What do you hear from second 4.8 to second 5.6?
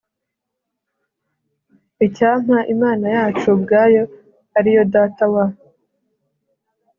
Data wa